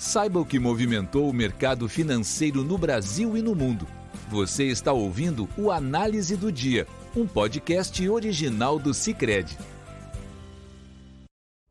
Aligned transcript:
Saiba 0.00 0.40
o 0.40 0.46
que 0.46 0.58
movimentou 0.58 1.28
o 1.28 1.32
mercado 1.32 1.86
financeiro 1.86 2.64
no 2.64 2.78
Brasil 2.78 3.36
e 3.36 3.42
no 3.42 3.54
mundo. 3.54 3.86
Você 4.30 4.64
está 4.64 4.94
ouvindo 4.94 5.46
o 5.58 5.70
Análise 5.70 6.38
do 6.38 6.50
Dia, 6.50 6.86
um 7.14 7.26
podcast 7.26 8.08
original 8.08 8.78
do 8.78 8.94
Cicred. 8.94 9.58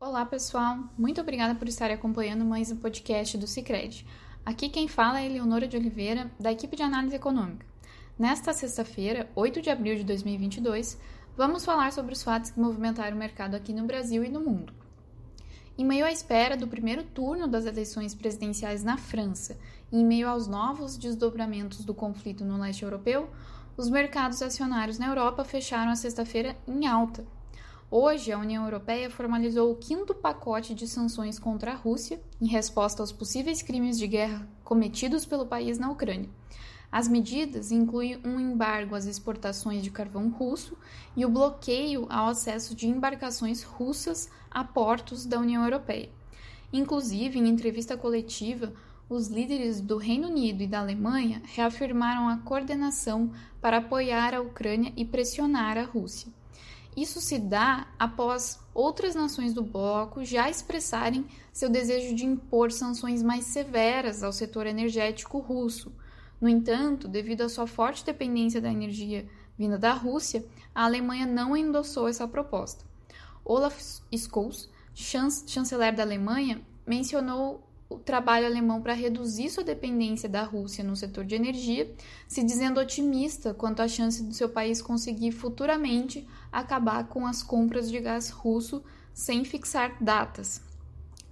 Olá, 0.00 0.24
pessoal. 0.24 0.78
Muito 0.96 1.20
obrigada 1.20 1.56
por 1.56 1.66
estar 1.66 1.90
acompanhando 1.90 2.44
mais 2.44 2.70
um 2.70 2.76
podcast 2.76 3.36
do 3.36 3.48
Cicred. 3.48 4.06
Aqui 4.46 4.68
quem 4.68 4.86
fala 4.86 5.20
é 5.20 5.26
Eleonora 5.26 5.66
de 5.66 5.76
Oliveira, 5.76 6.30
da 6.38 6.52
equipe 6.52 6.76
de 6.76 6.84
análise 6.84 7.16
econômica. 7.16 7.66
Nesta 8.16 8.52
sexta-feira, 8.52 9.28
8 9.34 9.60
de 9.60 9.70
abril 9.70 9.96
de 9.96 10.04
2022, 10.04 10.96
vamos 11.36 11.64
falar 11.64 11.92
sobre 11.92 12.12
os 12.12 12.22
fatos 12.22 12.52
que 12.52 12.60
movimentaram 12.60 13.16
o 13.16 13.18
mercado 13.18 13.56
aqui 13.56 13.72
no 13.72 13.88
Brasil 13.88 14.22
e 14.22 14.28
no 14.28 14.40
mundo. 14.40 14.79
Em 15.80 15.84
meio 15.86 16.04
à 16.04 16.12
espera 16.12 16.58
do 16.58 16.68
primeiro 16.68 17.02
turno 17.02 17.48
das 17.48 17.64
eleições 17.64 18.14
presidenciais 18.14 18.84
na 18.84 18.98
França 18.98 19.58
e 19.90 19.98
em 19.98 20.04
meio 20.04 20.28
aos 20.28 20.46
novos 20.46 20.98
desdobramentos 20.98 21.86
do 21.86 21.94
conflito 21.94 22.44
no 22.44 22.60
leste 22.60 22.82
europeu, 22.82 23.30
os 23.78 23.88
mercados 23.88 24.42
acionários 24.42 24.98
na 24.98 25.06
Europa 25.06 25.42
fecharam 25.42 25.90
a 25.90 25.96
sexta-feira 25.96 26.54
em 26.68 26.86
alta. 26.86 27.24
Hoje, 27.90 28.30
a 28.30 28.38
União 28.38 28.64
Europeia 28.64 29.08
formalizou 29.08 29.72
o 29.72 29.76
quinto 29.76 30.14
pacote 30.14 30.74
de 30.74 30.86
sanções 30.86 31.38
contra 31.38 31.72
a 31.72 31.76
Rússia, 31.76 32.20
em 32.38 32.46
resposta 32.46 33.02
aos 33.02 33.10
possíveis 33.10 33.62
crimes 33.62 33.98
de 33.98 34.06
guerra 34.06 34.46
cometidos 34.62 35.24
pelo 35.24 35.46
país 35.46 35.78
na 35.78 35.90
Ucrânia. 35.90 36.28
As 36.92 37.06
medidas 37.06 37.70
incluem 37.70 38.20
um 38.24 38.40
embargo 38.40 38.96
às 38.96 39.06
exportações 39.06 39.82
de 39.82 39.90
carvão 39.90 40.28
russo 40.28 40.76
e 41.16 41.24
o 41.24 41.28
bloqueio 41.28 42.06
ao 42.10 42.28
acesso 42.28 42.74
de 42.74 42.88
embarcações 42.88 43.62
russas 43.62 44.28
a 44.50 44.64
portos 44.64 45.24
da 45.24 45.38
União 45.38 45.62
Europeia. 45.62 46.10
Inclusive, 46.72 47.38
em 47.38 47.48
entrevista 47.48 47.96
coletiva, 47.96 48.72
os 49.08 49.28
líderes 49.28 49.80
do 49.80 49.96
Reino 49.96 50.28
Unido 50.28 50.62
e 50.62 50.66
da 50.66 50.80
Alemanha 50.80 51.42
reafirmaram 51.44 52.28
a 52.28 52.38
coordenação 52.38 53.32
para 53.60 53.78
apoiar 53.78 54.34
a 54.34 54.40
Ucrânia 54.40 54.92
e 54.96 55.04
pressionar 55.04 55.78
a 55.78 55.84
Rússia. 55.84 56.32
Isso 56.96 57.20
se 57.20 57.38
dá 57.38 57.86
após 57.98 58.58
outras 58.74 59.14
nações 59.14 59.54
do 59.54 59.62
bloco 59.62 60.24
já 60.24 60.50
expressarem 60.50 61.24
seu 61.52 61.68
desejo 61.68 62.16
de 62.16 62.26
impor 62.26 62.72
sanções 62.72 63.22
mais 63.22 63.44
severas 63.44 64.24
ao 64.24 64.32
setor 64.32 64.66
energético 64.66 65.38
russo 65.38 65.92
no 66.40 66.48
entanto, 66.48 67.06
devido 67.06 67.42
à 67.42 67.48
sua 67.48 67.66
forte 67.66 68.04
dependência 68.04 68.60
da 68.60 68.72
energia 68.72 69.28
vinda 69.58 69.76
da 69.76 69.92
Rússia, 69.92 70.44
a 70.74 70.84
Alemanha 70.84 71.26
não 71.26 71.56
endossou 71.56 72.08
essa 72.08 72.26
proposta. 72.26 72.84
Olaf 73.44 73.78
Scholz, 74.16 74.70
chanceler 74.94 75.94
da 75.94 76.02
Alemanha, 76.02 76.62
mencionou 76.86 77.66
o 77.90 77.98
trabalho 77.98 78.46
alemão 78.46 78.80
para 78.80 78.94
reduzir 78.94 79.50
sua 79.50 79.64
dependência 79.64 80.28
da 80.28 80.44
Rússia 80.44 80.84
no 80.84 80.94
setor 80.94 81.24
de 81.24 81.34
energia, 81.34 81.92
se 82.28 82.42
dizendo 82.42 82.80
otimista 82.80 83.52
quanto 83.52 83.82
à 83.82 83.88
chance 83.88 84.22
do 84.22 84.32
seu 84.32 84.48
país 84.48 84.80
conseguir 84.80 85.32
futuramente 85.32 86.26
acabar 86.52 87.08
com 87.08 87.26
as 87.26 87.42
compras 87.42 87.90
de 87.90 88.00
gás 88.00 88.30
russo 88.30 88.82
sem 89.12 89.44
fixar 89.44 89.96
datas. 90.00 90.62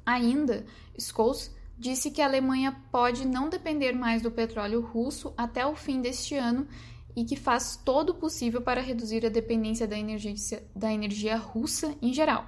Ainda, 0.04 0.66
Scholz 0.98 1.54
disse 1.78 2.10
que 2.10 2.20
a 2.20 2.26
Alemanha 2.26 2.76
pode 2.90 3.26
não 3.26 3.48
depender 3.48 3.92
mais 3.92 4.20
do 4.20 4.30
petróleo 4.30 4.80
russo 4.80 5.32
até 5.36 5.64
o 5.64 5.76
fim 5.76 6.00
deste 6.00 6.34
ano 6.34 6.66
e 7.14 7.24
que 7.24 7.36
faz 7.36 7.76
todo 7.76 8.10
o 8.10 8.14
possível 8.14 8.60
para 8.60 8.80
reduzir 8.80 9.24
a 9.24 9.28
dependência 9.28 9.86
da 9.86 9.98
energia, 9.98 10.34
da 10.74 10.92
energia 10.92 11.36
russa 11.36 11.94
em 12.02 12.12
geral. 12.12 12.46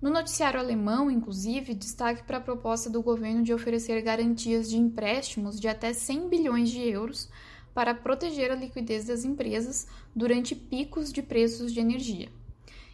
No 0.00 0.08
noticiário 0.08 0.58
alemão, 0.58 1.10
inclusive, 1.10 1.74
destaque 1.74 2.22
para 2.22 2.38
a 2.38 2.40
proposta 2.40 2.88
do 2.88 3.02
governo 3.02 3.42
de 3.42 3.52
oferecer 3.52 4.00
garantias 4.00 4.70
de 4.70 4.78
empréstimos 4.78 5.60
de 5.60 5.68
até 5.68 5.92
100 5.92 6.28
bilhões 6.30 6.70
de 6.70 6.80
euros 6.80 7.28
para 7.74 7.94
proteger 7.94 8.50
a 8.50 8.54
liquidez 8.54 9.04
das 9.04 9.24
empresas 9.24 9.86
durante 10.16 10.54
picos 10.54 11.12
de 11.12 11.20
preços 11.20 11.72
de 11.72 11.80
energia. 11.80 12.30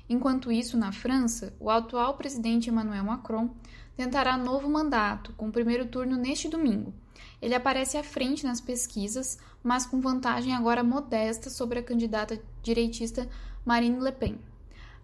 Enquanto 0.09 0.53
isso, 0.53 0.77
na 0.77 0.93
França, 0.93 1.55
o 1.59 1.71
atual 1.71 2.17
presidente 2.17 2.71
Emmanuel 2.71 3.05
Macron 3.05 3.55
tentará 3.97 4.37
novo 4.37 4.69
mandato, 4.69 5.33
com 5.33 5.49
o 5.49 5.53
primeiro 5.53 5.87
turno 5.87 6.17
neste 6.17 6.49
domingo. 6.49 6.93
Ele 7.41 7.55
aparece 7.55 7.97
à 7.97 8.05
frente 8.05 8.45
nas 8.45 8.61
pesquisas, 8.61 9.39
mas 9.63 9.87
com 9.87 10.01
vantagem 10.01 10.55
agora 10.55 10.85
modesta 10.85 11.51
sobre 11.51 11.79
a 11.79 11.83
candidata 11.83 12.41
direitista 12.63 13.29
Marine 13.65 14.01
Le 14.01 14.13
Pen. 14.13 14.39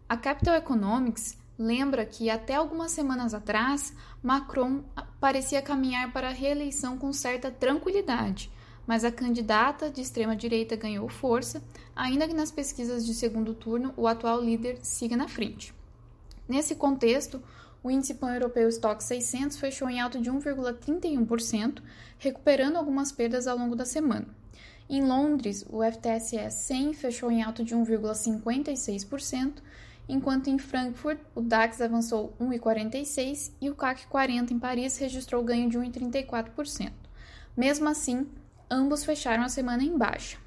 A 0.09 0.17
Capital 0.17 0.55
Economics 0.57 1.39
lembra 1.59 2.05
que 2.05 2.29
até 2.29 2.55
algumas 2.55 2.93
semanas 2.93 3.35
atrás, 3.35 3.95
Macron 4.23 4.83
parecia 5.21 5.63
caminhar 5.63 6.13
para 6.13 6.29
a 6.29 6.33
reeleição 6.33 6.99
com 6.99 7.13
certa 7.13 7.51
tranquilidade, 7.51 8.51
mas 8.87 9.05
a 9.05 9.13
candidata 9.13 9.89
de 9.89 10.01
extrema 10.01 10.35
direita 10.35 10.77
ganhou 10.77 11.09
força, 11.09 11.63
ainda 11.95 12.27
que 12.27 12.35
nas 12.35 12.51
pesquisas 12.51 13.07
de 13.07 13.15
segundo 13.15 13.55
turno 13.55 13.95
o 13.97 14.07
atual 14.07 14.41
líder 14.41 14.79
siga 14.83 15.17
na 15.17 15.29
frente. 15.29 15.75
Nesse 16.49 16.75
contexto, 16.75 17.43
o 17.83 17.91
índice 17.91 18.15
pan-europeu 18.15 18.69
Stock 18.69 19.03
600 19.03 19.57
fechou 19.57 19.89
em 19.91 20.01
alta 20.01 20.21
de 20.21 20.31
1,31%, 20.31 21.83
recuperando 22.19 22.77
algumas 22.77 23.11
perdas 23.11 23.47
ao 23.47 23.59
longo 23.59 23.75
da 23.75 23.85
semana. 23.85 24.27
Em 24.89 25.03
Londres, 25.03 25.65
o 25.69 25.81
FTSE 25.83 26.51
100 26.51 26.95
fechou 26.95 27.31
em 27.31 27.43
alta 27.43 27.65
de 27.65 27.75
1,56%, 27.75 29.55
enquanto 30.09 30.49
em 30.49 30.59
Frankfurt 30.59 31.19
o 31.35 31.41
DAX 31.41 31.81
avançou 31.81 32.35
1,46% 32.41 33.53
e 33.61 33.71
o 33.71 33.75
CAC 33.75 34.07
40 34.07 34.53
em 34.53 34.59
Paris 34.59 34.99
registrou 34.99 35.43
ganho 35.43 35.71
de 35.71 35.79
1,34%. 35.79 36.93
Mesmo 37.57 37.89
assim, 37.89 38.27
ambos 38.71 39.05
fecharam 39.05 39.45
a 39.45 39.49
semana 39.49 39.83
em 39.83 39.97
baixa. 39.97 40.39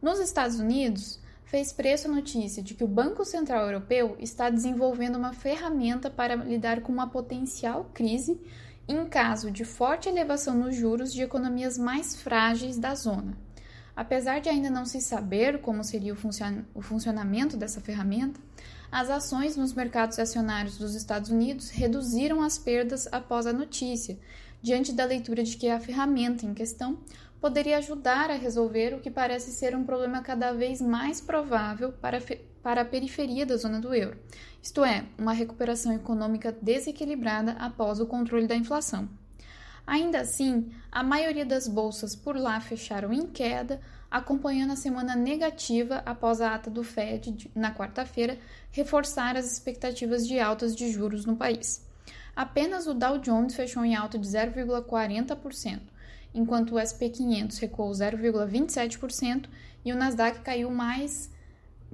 Nos 0.00 0.18
Estados 0.18 0.58
Unidos, 0.58 1.20
fez 1.44 1.72
preço 1.72 2.08
a 2.08 2.10
notícia 2.10 2.62
de 2.62 2.74
que 2.74 2.84
o 2.84 2.88
Banco 2.88 3.24
Central 3.24 3.66
Europeu 3.66 4.16
está 4.18 4.50
desenvolvendo 4.50 5.16
uma 5.16 5.32
ferramenta 5.32 6.10
para 6.10 6.34
lidar 6.36 6.80
com 6.80 6.92
uma 6.92 7.08
potencial 7.08 7.90
crise 7.92 8.40
em 8.86 9.06
caso 9.06 9.50
de 9.50 9.64
forte 9.64 10.08
elevação 10.08 10.54
nos 10.54 10.76
juros 10.76 11.12
de 11.12 11.22
economias 11.22 11.78
mais 11.78 12.16
frágeis 12.16 12.78
da 12.78 12.94
zona. 12.94 13.36
Apesar 13.96 14.40
de 14.40 14.48
ainda 14.48 14.68
não 14.68 14.84
se 14.84 15.00
saber 15.00 15.60
como 15.60 15.84
seria 15.84 16.12
o, 16.12 16.16
funcion 16.16 16.62
o 16.74 16.82
funcionamento 16.82 17.56
dessa 17.56 17.80
ferramenta, 17.80 18.40
as 18.90 19.08
ações 19.08 19.56
nos 19.56 19.72
mercados 19.72 20.18
acionários 20.18 20.76
dos 20.76 20.94
Estados 20.94 21.30
Unidos 21.30 21.70
reduziram 21.70 22.42
as 22.42 22.58
perdas 22.58 23.08
após 23.12 23.46
a 23.46 23.52
notícia, 23.52 24.18
diante 24.60 24.92
da 24.92 25.04
leitura 25.04 25.44
de 25.44 25.56
que 25.56 25.68
a 25.68 25.80
ferramenta 25.80 26.44
em 26.44 26.54
questão 26.54 26.98
poderia 27.44 27.76
ajudar 27.76 28.30
a 28.30 28.36
resolver 28.36 28.94
o 28.94 29.00
que 29.00 29.10
parece 29.10 29.50
ser 29.50 29.76
um 29.76 29.84
problema 29.84 30.22
cada 30.22 30.50
vez 30.54 30.80
mais 30.80 31.20
provável 31.20 31.92
para, 31.92 32.18
para 32.62 32.80
a 32.80 32.84
periferia 32.86 33.44
da 33.44 33.54
zona 33.58 33.78
do 33.78 33.94
euro, 33.94 34.16
isto 34.62 34.82
é, 34.82 35.04
uma 35.18 35.34
recuperação 35.34 35.92
econômica 35.92 36.50
desequilibrada 36.50 37.52
após 37.60 38.00
o 38.00 38.06
controle 38.06 38.46
da 38.46 38.56
inflação. 38.56 39.10
Ainda 39.86 40.20
assim, 40.20 40.72
a 40.90 41.02
maioria 41.02 41.44
das 41.44 41.68
bolsas 41.68 42.16
por 42.16 42.34
lá 42.34 42.58
fecharam 42.62 43.12
em 43.12 43.26
queda, 43.26 43.78
acompanhando 44.10 44.72
a 44.72 44.76
semana 44.76 45.14
negativa 45.14 46.02
após 46.06 46.40
a 46.40 46.54
ata 46.54 46.70
do 46.70 46.82
Fed 46.82 47.50
na 47.54 47.74
quarta-feira 47.74 48.38
reforçar 48.70 49.36
as 49.36 49.52
expectativas 49.52 50.26
de 50.26 50.40
altas 50.40 50.74
de 50.74 50.90
juros 50.90 51.26
no 51.26 51.36
país. 51.36 51.86
Apenas 52.34 52.86
o 52.86 52.94
Dow 52.94 53.18
Jones 53.18 53.54
fechou 53.54 53.84
em 53.84 53.94
alta 53.94 54.18
de 54.18 54.26
0,40%, 54.26 55.92
enquanto 56.34 56.74
o 56.74 56.80
SP 56.82 57.08
500 57.08 57.58
recuou 57.58 57.92
0,27% 57.92 59.46
e 59.84 59.92
o 59.92 59.96
Nasdaq 59.96 60.40
caiu 60.40 60.70
mais, 60.70 61.30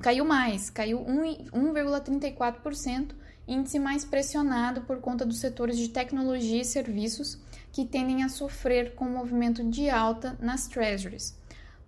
caiu 0.01 0.25
mais, 0.25 0.71
caiu 0.71 1.05
1,34%, 1.05 3.11
índice 3.47 3.79
mais 3.79 4.05
pressionado 4.05 4.81
por 4.83 5.01
conta 5.01 5.27
dos 5.27 5.39
setores 5.39 5.77
de 5.77 5.89
tecnologia 5.89 6.63
e 6.63 6.65
serviços 6.65 7.39
que 7.73 7.85
tendem 7.85 8.23
a 8.23 8.29
sofrer 8.29 8.95
com 8.95 9.05
o 9.05 9.11
movimento 9.11 9.63
de 9.63 9.91
alta 9.91 10.37
nas 10.41 10.67
treasuries. 10.67 11.39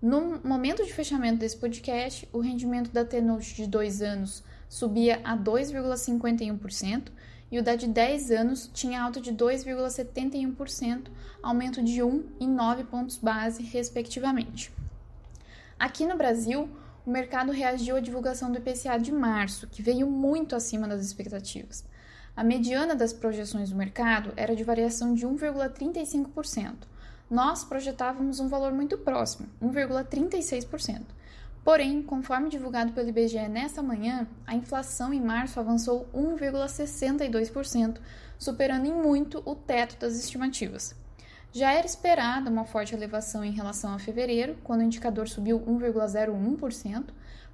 No 0.01 0.41
momento 0.43 0.85
de 0.85 0.93
fechamento 0.93 1.39
desse 1.39 1.57
podcast, 1.57 2.29
o 2.33 2.41
rendimento 2.41 2.91
da 2.91 3.05
T-Note 3.05 3.55
de 3.55 3.69
dois 3.69 4.03
anos 4.03 4.43
subia 4.69 5.21
a 5.23 5.37
2,51%, 5.37 7.05
e 7.53 7.59
o 7.59 7.63
da 7.63 7.77
de 7.77 7.87
10 7.87 8.31
anos 8.31 8.71
tinha 8.73 9.03
alta 9.03 9.21
de 9.21 9.31
2,71%, 9.31 11.09
aumento 11.43 11.83
de 11.83 12.03
1 12.03 12.25
e 12.41 12.47
9 12.47 12.85
pontos 12.85 13.19
base, 13.19 13.63
respectivamente. 13.63 14.73
Aqui 15.79 16.07
no 16.07 16.17
Brasil, 16.17 16.67
o 17.05 17.11
mercado 17.11 17.53
reagiu 17.53 17.97
à 17.97 18.01
divulgação 18.01 18.51
do 18.51 18.57
IPCA 18.57 18.99
de 18.99 19.13
março, 19.13 19.67
que 19.67 19.83
veio 19.83 20.07
muito 20.07 20.57
acima 20.57 20.89
das 20.89 21.05
expectativas. 21.05 21.85
A 22.35 22.43
mediana 22.43 22.95
das 22.95 23.13
projeções 23.13 23.69
do 23.69 23.77
mercado 23.77 24.33
era 24.35 24.57
de 24.57 24.65
variação 24.65 25.13
de 25.13 25.27
1,35%. 25.27 26.75
Nós 27.31 27.65
projetávamos 27.65 28.41
um 28.41 28.49
valor 28.49 28.73
muito 28.73 28.97
próximo, 28.97 29.47
1,36%. 29.63 31.03
Porém, 31.65 32.03
conforme 32.03 32.49
divulgado 32.49 32.93
pelo 32.93 33.09
IBGE 33.09 33.49
nesta 33.49 33.81
manhã, 33.83 34.27
a 34.45 34.55
inflação 34.55 35.15
em 35.15 35.21
março 35.21 35.61
avançou 35.61 36.09
1,62%, 36.13 37.99
superando 38.37 38.87
em 38.87 38.93
muito 38.93 39.41
o 39.45 39.55
teto 39.55 39.97
das 39.97 40.17
estimativas. 40.17 40.95
Já 41.53 41.73
era 41.73 41.87
esperada 41.87 42.51
uma 42.51 42.65
forte 42.65 42.95
elevação 42.95 43.45
em 43.45 43.53
relação 43.53 43.95
a 43.95 43.99
fevereiro, 43.99 44.59
quando 44.65 44.81
o 44.81 44.85
indicador 44.85 45.29
subiu 45.29 45.61
1,01%, 45.61 47.11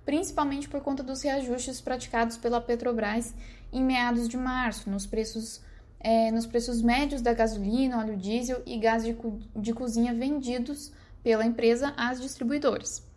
principalmente 0.06 0.68
por 0.68 0.80
conta 0.80 1.02
dos 1.02 1.20
reajustes 1.20 1.80
praticados 1.80 2.38
pela 2.38 2.62
Petrobras 2.62 3.34
em 3.70 3.84
meados 3.84 4.26
de 4.26 4.38
março, 4.38 4.88
nos 4.88 5.04
preços, 5.04 5.60
é, 6.00 6.30
nos 6.30 6.46
preços 6.46 6.80
médios 6.80 7.20
da 7.20 7.34
gasolina, 7.34 7.98
óleo 7.98 8.16
diesel 8.16 8.62
e 8.64 8.78
gás 8.78 9.04
de, 9.04 9.14
de 9.54 9.74
cozinha 9.74 10.14
vendidos 10.14 10.92
pela 11.22 11.44
empresa 11.44 11.92
às 11.94 12.18
distribuidoras. 12.20 13.07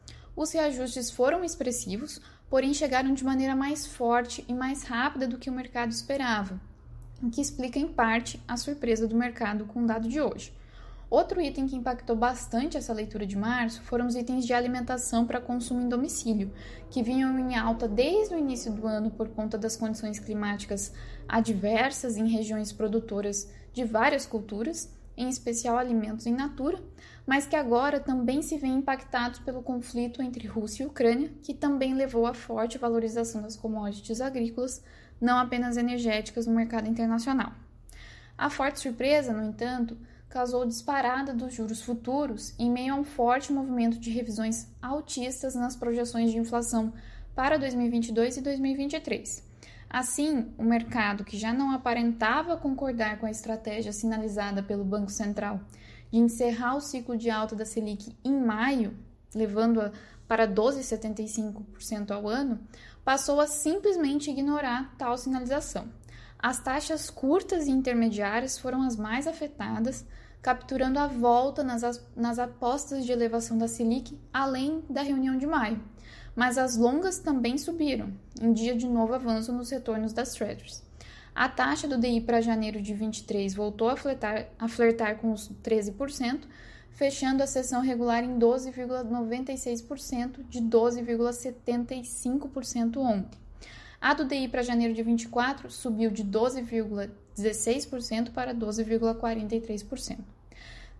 Os 0.41 0.53
reajustes 0.53 1.11
foram 1.11 1.43
expressivos, 1.43 2.19
porém 2.49 2.73
chegaram 2.73 3.13
de 3.13 3.23
maneira 3.23 3.55
mais 3.55 3.85
forte 3.85 4.43
e 4.47 4.55
mais 4.55 4.81
rápida 4.81 5.27
do 5.27 5.38
que 5.38 5.51
o 5.51 5.53
mercado 5.53 5.91
esperava, 5.91 6.59
o 7.21 7.29
que 7.29 7.39
explica 7.39 7.77
em 7.77 7.88
parte 7.88 8.41
a 8.47 8.57
surpresa 8.57 9.07
do 9.07 9.15
mercado 9.15 9.65
com 9.65 9.83
o 9.83 9.85
dado 9.85 10.09
de 10.09 10.19
hoje. 10.19 10.51
Outro 11.11 11.39
item 11.39 11.67
que 11.67 11.75
impactou 11.75 12.15
bastante 12.15 12.75
essa 12.75 12.91
leitura 12.91 13.23
de 13.23 13.38
março 13.38 13.83
foram 13.83 14.07
os 14.07 14.15
itens 14.15 14.43
de 14.43 14.51
alimentação 14.51 15.27
para 15.27 15.39
consumo 15.39 15.79
em 15.79 15.88
domicílio, 15.88 16.51
que 16.89 17.03
vinham 17.03 17.37
em 17.37 17.55
alta 17.55 17.87
desde 17.87 18.33
o 18.33 18.39
início 18.39 18.71
do 18.71 18.87
ano 18.87 19.11
por 19.11 19.29
conta 19.29 19.59
das 19.59 19.77
condições 19.77 20.17
climáticas 20.17 20.91
adversas 21.27 22.17
em 22.17 22.27
regiões 22.27 22.73
produtoras 22.73 23.47
de 23.71 23.83
várias 23.83 24.25
culturas, 24.25 24.91
em 25.21 25.29
especial 25.29 25.77
alimentos 25.77 26.25
em 26.25 26.33
natura, 26.33 26.81
mas 27.25 27.45
que 27.45 27.56
agora 27.56 28.00
também 28.00 28.41
se 28.41 28.57
veem 28.57 28.77
impactados 28.77 29.39
pelo 29.39 29.62
conflito 29.62 30.21
entre 30.21 30.47
Rússia 30.47 30.83
e 30.83 30.88
Ucrânia, 30.88 31.31
que 31.44 31.53
também 31.53 31.94
levou 31.94 32.25
à 32.25 32.33
forte 32.33 32.79
valorização 32.79 33.41
das 33.41 33.56
commodities 33.56 34.19
agrícolas, 34.19 34.83
não 35.19 35.38
apenas 35.38 35.77
energéticas, 35.77 36.47
no 36.47 36.56
mercado 36.56 36.89
internacional. 36.89 37.53
A 38.35 38.50
forte 38.50 38.79
surpresa, 38.79 39.31
no 39.31 39.44
entanto, 39.44 39.95
causou 40.27 40.65
disparada 40.65 41.33
dos 41.33 41.53
juros 41.53 41.81
futuros 41.81 42.56
em 42.57 42.71
meio 42.71 42.95
a 42.95 42.97
um 42.97 43.03
forte 43.03 43.53
movimento 43.53 44.00
de 44.00 44.09
revisões 44.09 44.68
altistas 44.81 45.53
nas 45.53 45.75
projeções 45.75 46.31
de 46.31 46.38
inflação 46.38 46.91
para 47.35 47.59
2022 47.59 48.38
e 48.38 48.41
2023. 48.41 49.50
Assim, 49.93 50.53
o 50.57 50.63
mercado, 50.63 51.25
que 51.25 51.38
já 51.38 51.51
não 51.51 51.73
aparentava 51.73 52.55
concordar 52.55 53.19
com 53.19 53.25
a 53.25 53.31
estratégia 53.31 53.91
sinalizada 53.91 54.63
pelo 54.63 54.85
Banco 54.85 55.11
Central 55.11 55.59
de 56.09 56.17
encerrar 56.17 56.77
o 56.77 56.81
ciclo 56.81 57.17
de 57.17 57.29
alta 57.29 57.57
da 57.57 57.65
Selic 57.65 58.15
em 58.23 58.39
maio, 58.39 58.97
levando-a 59.35 59.91
para 60.29 60.47
12,75% 60.47 62.11
ao 62.11 62.25
ano, 62.25 62.57
passou 63.03 63.41
a 63.41 63.47
simplesmente 63.47 64.29
ignorar 64.29 64.95
tal 64.97 65.17
sinalização. 65.17 65.89
As 66.39 66.63
taxas 66.63 67.09
curtas 67.09 67.67
e 67.67 67.71
intermediárias 67.71 68.57
foram 68.57 68.83
as 68.83 68.95
mais 68.95 69.27
afetadas, 69.27 70.05
capturando 70.41 70.99
a 70.99 71.07
volta 71.07 71.65
nas, 71.65 72.01
nas 72.15 72.39
apostas 72.39 73.05
de 73.05 73.11
elevação 73.11 73.57
da 73.57 73.67
Selic, 73.67 74.17
além 74.33 74.85
da 74.89 75.01
reunião 75.01 75.37
de 75.37 75.45
maio. 75.45 75.83
Mas 76.36 76.57
as 76.57 76.75
longas 76.78 77.19
também 77.19 77.57
subiram, 77.57 78.13
em 78.42 78.54
dia 78.54 78.74
de 78.75 78.88
novo 78.88 79.13
avanço 79.13 79.51
nos 79.51 79.69
retornos 79.69 80.13
das 80.13 80.31
Treasuries. 80.33 80.81
A 81.33 81.48
taxa 81.48 81.88
do 81.88 81.98
DI 81.98 82.19
para 82.22 82.42
janeiro 82.42 82.81
de 82.81 82.94
23 82.94 83.54
voltou 83.54 83.88
a 83.89 83.95
flertar, 83.95 84.48
a 84.60 84.68
flertar 84.68 85.16
com 85.18 85.31
os 85.31 85.50
13%, 85.63 86.42
fechando 86.92 87.42
a 87.42 87.48
sessão 87.48 87.81
regular 87.81 88.22
em 88.24 88.38
12,96% 88.38 90.45
de 90.50 90.62
12,75% 90.62 92.98
ontem. 92.98 93.39
A 94.00 94.13
do 94.13 94.25
DI 94.25 94.48
para 94.48 94.62
janeiro 94.62 94.94
de 94.94 95.01
24 95.04 95.72
subiu 95.72 96.12
de 96.12 96.24
12,16% 96.24 98.31
para 98.31 98.54
12,43%. 98.54 100.19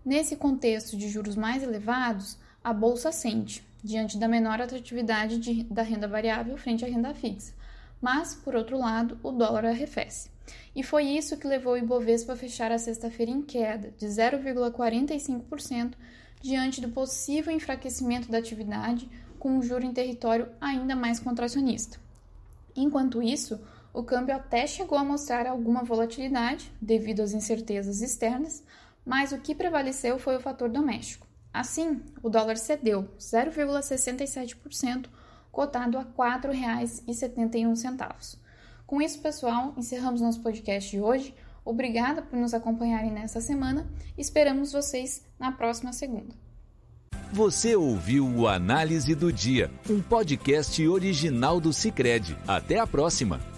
Nesse 0.04 0.34
contexto 0.36 0.96
de 0.96 1.08
juros 1.08 1.36
mais 1.36 1.62
elevados, 1.62 2.36
a 2.64 2.72
bolsa 2.72 3.12
sente, 3.12 3.64
diante 3.82 4.18
da 4.18 4.28
menor 4.28 4.60
atratividade 4.60 5.38
de, 5.38 5.64
da 5.64 5.82
renda 5.82 6.06
variável 6.06 6.56
frente 6.56 6.84
à 6.84 6.88
renda 6.88 7.14
fixa. 7.14 7.52
Mas, 8.00 8.34
por 8.34 8.54
outro 8.54 8.78
lado, 8.78 9.18
o 9.22 9.30
dólar 9.30 9.64
arrefece. 9.64 10.30
E 10.74 10.82
foi 10.82 11.04
isso 11.04 11.36
que 11.36 11.46
levou 11.46 11.74
o 11.74 11.78
Ibovespa 11.78 12.32
a 12.32 12.36
fechar 12.36 12.72
a 12.72 12.78
sexta-feira 12.78 13.30
em 13.30 13.42
queda 13.42 13.92
de 13.96 14.06
0,45% 14.06 15.94
diante 16.40 16.80
do 16.80 16.88
possível 16.88 17.52
enfraquecimento 17.52 18.30
da 18.30 18.38
atividade 18.38 19.08
com 19.38 19.50
um 19.50 19.62
juro 19.62 19.84
em 19.84 19.92
território 19.92 20.48
ainda 20.60 20.96
mais 20.96 21.20
contracionista. 21.20 21.98
Enquanto 22.74 23.22
isso, 23.22 23.60
o 23.92 24.02
câmbio 24.02 24.34
até 24.34 24.66
chegou 24.66 24.96
a 24.96 25.04
mostrar 25.04 25.46
alguma 25.46 25.84
volatilidade 25.84 26.72
devido 26.80 27.20
às 27.20 27.32
incertezas 27.32 28.00
externas, 28.00 28.64
mas 29.04 29.32
o 29.32 29.38
que 29.38 29.54
prevaleceu 29.54 30.18
foi 30.18 30.36
o 30.36 30.40
fator 30.40 30.68
doméstico. 30.68 31.26
Assim, 31.52 32.00
o 32.22 32.30
dólar 32.30 32.56
cedeu 32.56 33.08
0,67%, 33.18 35.06
cotado 35.50 35.98
a 35.98 36.02
R$ 36.02 36.08
4,71. 36.16 38.38
Com 38.86 39.02
isso, 39.02 39.18
pessoal, 39.20 39.74
encerramos 39.76 40.20
nosso 40.20 40.40
podcast 40.40 40.88
de 40.90 41.00
hoje. 41.00 41.34
Obrigada 41.64 42.22
por 42.22 42.38
nos 42.38 42.54
acompanharem 42.54 43.10
nessa 43.10 43.40
semana. 43.40 43.90
Esperamos 44.16 44.70
vocês 44.72 45.24
na 45.38 45.52
próxima 45.52 45.92
segunda. 45.92 46.34
Você 47.32 47.74
ouviu 47.74 48.26
o 48.26 48.46
Análise 48.46 49.14
do 49.14 49.32
Dia, 49.32 49.70
um 49.88 50.02
podcast 50.02 50.86
original 50.86 51.58
do 51.60 51.72
Cicred. 51.72 52.36
Até 52.46 52.78
a 52.78 52.86
próxima! 52.86 53.51